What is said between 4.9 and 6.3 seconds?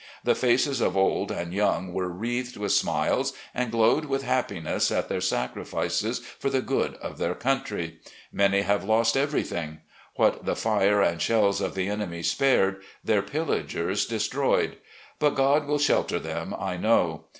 their sacrifices